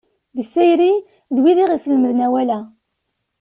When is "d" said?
1.35-1.37